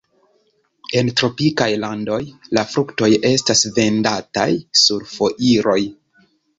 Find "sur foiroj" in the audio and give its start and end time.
4.85-5.81